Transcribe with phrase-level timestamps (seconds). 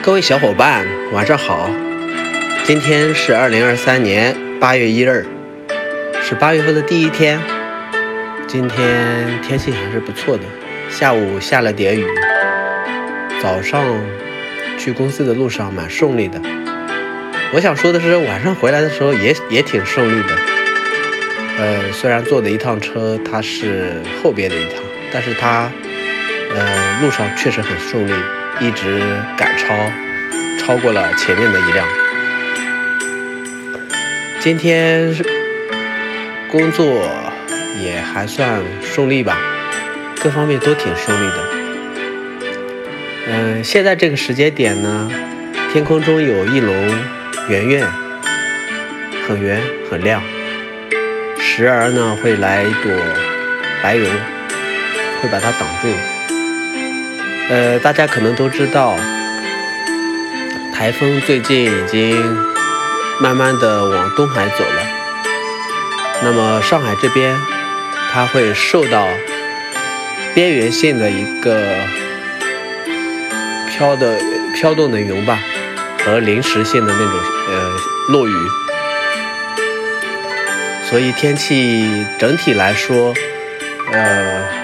[0.00, 1.68] 各位小伙伴，晚上好！
[2.64, 5.26] 今天是二零二三年八月一日，
[6.22, 7.38] 是八月份的第一天。
[8.46, 10.44] 今天天气还是不错的，
[10.88, 12.06] 下午下了点雨，
[13.42, 13.84] 早上
[14.78, 16.40] 去公司的路上蛮顺利的。
[17.52, 20.34] 我想说的是，晚上回来的时候也也挺顺利的。
[21.58, 24.82] 呃，虽然坐的一趟车它是后边的一趟，
[25.12, 25.70] 但是它
[26.54, 28.12] 呃路上确实很顺利。
[28.60, 29.00] 一直
[29.36, 29.72] 赶超，
[30.58, 31.86] 超过了前面的一辆。
[34.40, 35.14] 今天
[36.50, 37.08] 工作
[37.80, 39.38] 也还算顺利吧，
[40.20, 41.36] 各方面都挺顺利的。
[43.28, 45.08] 嗯，现在这个时间点呢，
[45.72, 47.00] 天空中有一轮
[47.48, 47.86] 圆圆，
[49.28, 50.20] 很圆很亮，
[51.38, 52.90] 时而呢会来一朵
[53.84, 54.04] 白云，
[55.22, 55.88] 会把它挡住。
[57.50, 58.94] 呃，大家可能都知道，
[60.70, 62.22] 台风最近已经
[63.20, 64.82] 慢慢的往东海走了。
[66.22, 67.34] 那么上海这边，
[68.12, 69.08] 它会受到
[70.34, 71.58] 边缘性的一个
[73.70, 74.18] 飘的
[74.54, 75.38] 飘动的云吧，
[76.04, 77.14] 和临时性的那种
[77.48, 77.76] 呃
[78.08, 78.48] 落雨，
[80.90, 83.14] 所以天气整体来说，
[83.90, 84.57] 呃。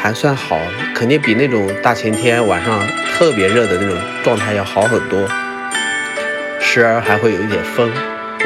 [0.00, 0.60] 还算好，
[0.94, 2.80] 肯定比那种大晴天晚上
[3.18, 5.28] 特别热的那种状态要好很多。
[6.60, 7.90] 时而还会有一点风。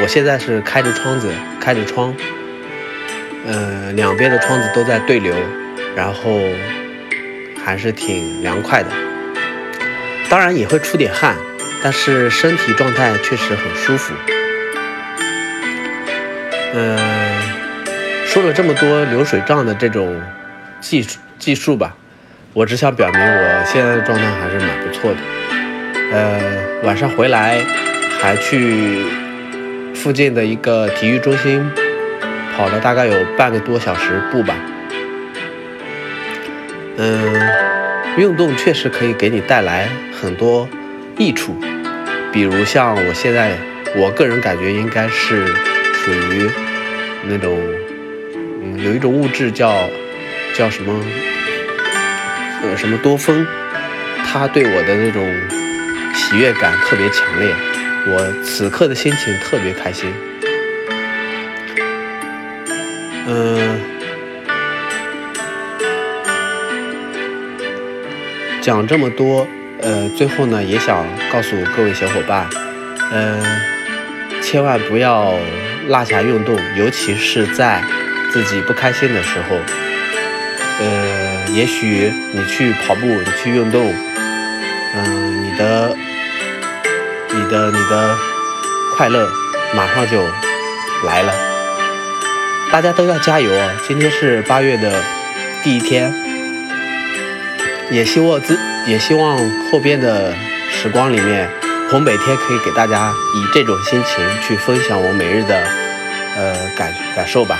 [0.01, 2.15] 我现在是开着窗子，开着窗，
[3.45, 5.35] 呃，两边的窗子都在对流，
[5.95, 6.39] 然后
[7.63, 8.89] 还是挺凉快的。
[10.29, 11.35] 当然也会出点汗，
[11.83, 14.13] 但是身体状态确实很舒服。
[16.73, 16.97] 嗯，
[18.25, 20.19] 说了这么多流水账的这种
[20.79, 21.19] 技术。
[21.43, 21.93] 技术吧，
[22.53, 25.17] 我只想表明我现在的状态还是蛮不错的。
[26.09, 26.39] 呃，
[26.85, 27.59] 晚上回来
[28.21, 29.01] 还去
[29.93, 31.69] 附近的一个体育中心
[32.55, 34.55] 跑了大概有半个多小时步吧。
[36.95, 37.33] 嗯，
[38.15, 40.65] 运动确实可以给你带来很多
[41.17, 41.53] 益处，
[42.31, 43.57] 比如像我现在，
[43.97, 46.49] 我个人感觉应该是属于
[47.27, 47.59] 那种，
[48.63, 49.75] 嗯，有一种物质叫
[50.55, 51.03] 叫什么？
[52.63, 53.45] 呃，什么多酚，
[54.25, 55.21] 它对我的那种
[56.15, 57.53] 喜悦感特别强烈，
[58.07, 60.09] 我此刻的心情特别开心。
[63.27, 63.79] 嗯，
[68.61, 69.45] 讲这么多，
[69.81, 72.47] 呃，最后呢，也想告诉各位小伙伴，
[73.11, 73.43] 嗯，
[74.41, 75.33] 千万不要
[75.89, 77.83] 落下运动，尤其是在
[78.31, 79.57] 自己不开心的时候。
[80.79, 81.12] 呃，
[81.53, 83.93] 也许你去跑步，你去运动，
[84.95, 85.95] 嗯，你的、
[87.29, 88.17] 你的、你的
[88.95, 89.29] 快乐
[89.75, 90.23] 马上就
[91.05, 91.31] 来了。
[92.71, 93.69] 大家都要加油啊！
[93.87, 94.99] 今天是八月的
[95.63, 96.11] 第一天，
[97.91, 99.37] 也希望自也希望
[99.69, 100.33] 后边的
[100.71, 101.47] 时光里面，
[101.91, 105.55] 我每天可以给大家以这种心情去分享我每日的
[106.35, 107.59] 呃感感受吧。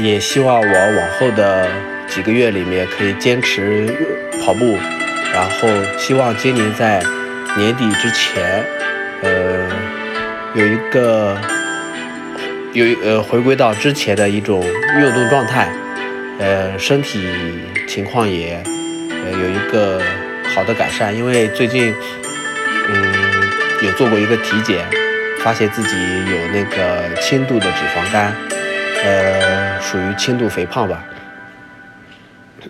[0.00, 1.68] 也希望我往后的。
[2.14, 3.92] 几个月里面可以坚持
[4.40, 4.78] 跑步，
[5.32, 7.02] 然后希望今年在
[7.56, 8.64] 年底之前，
[9.20, 9.68] 呃，
[10.54, 11.36] 有一个
[12.72, 14.64] 有呃回归到之前的一种
[14.96, 15.68] 运动状态，
[16.38, 17.26] 呃，身体
[17.88, 18.62] 情况也
[19.10, 20.00] 呃有一个
[20.54, 21.12] 好的改善。
[21.12, 21.92] 因为最近
[22.90, 23.12] 嗯
[23.82, 24.86] 有做过一个体检，
[25.40, 28.32] 发现自己有那个轻度的脂肪肝，
[29.02, 31.04] 呃，属于轻度肥胖吧。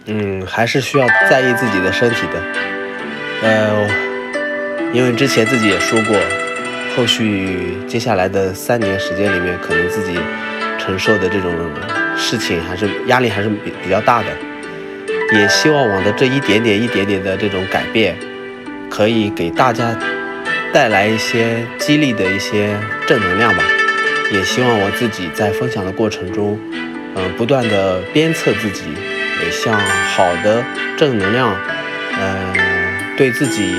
[0.06, 2.42] 嗯，还是需要在意自己的身体的，
[3.42, 3.88] 呃，
[4.92, 6.14] 因为之前自己也说过，
[6.94, 10.18] 后续接下来的三年时间里面，可能自己
[10.78, 11.50] 承受的这种
[12.18, 14.26] 事情还是压力还是比比较大的，
[15.32, 18.14] 也希望我的这一点点一点点的这种改变，
[18.90, 19.98] 可以给大家
[20.70, 22.76] 带来一些激励的一些
[23.06, 23.64] 正能量吧，
[24.30, 26.60] 也希望我自己在分享的过程中，
[27.16, 28.82] 嗯，不断的鞭策自己。
[29.50, 30.64] 向好的
[30.96, 31.56] 正能量，
[32.20, 32.54] 嗯，
[33.16, 33.74] 对自己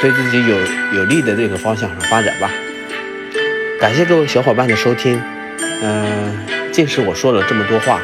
[0.00, 0.56] 对自己有
[0.92, 2.50] 有利的这个方向上发展吧。
[3.80, 5.20] 感谢各位小伙伴的收听，
[5.82, 6.38] 嗯，
[6.70, 8.00] 即使我说了这么多话，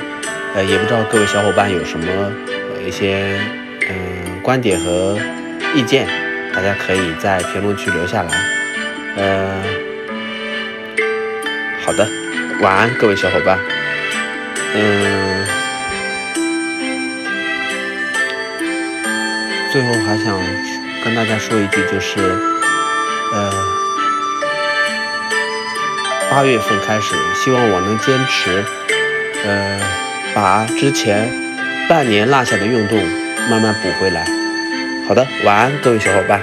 [0.54, 2.32] 呃，也不知道各位小伙伴有什么
[2.84, 3.38] 一些
[3.88, 5.18] 嗯观点和
[5.74, 6.08] 意见，
[6.54, 8.30] 大家可以在评论区留下来。
[9.16, 9.62] 呃，
[11.84, 12.08] 好的，
[12.60, 13.58] 晚安，各位小伙伴，
[14.74, 15.57] 嗯。
[19.70, 20.40] 最后还想
[21.04, 22.18] 跟大家说一句，就是，
[23.32, 23.52] 呃，
[26.30, 28.64] 八月份开始，希望我能坚持，
[29.44, 29.80] 呃，
[30.34, 31.30] 把之前
[31.88, 32.98] 半年落下的运动
[33.50, 34.26] 慢慢补回来。
[35.06, 36.40] 好的，晚安，各位小伙伴。